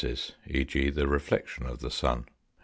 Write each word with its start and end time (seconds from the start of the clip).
the 0.03 1.05
reflection 1.07 1.67
of 1.67 1.77
the 1.77 1.91
sun. 1.91 2.25